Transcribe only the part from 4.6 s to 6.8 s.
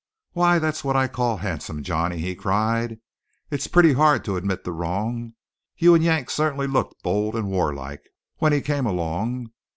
the wrong. You and Yank certainly